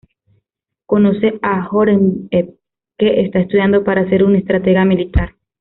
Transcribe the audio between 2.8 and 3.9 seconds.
que está estudiando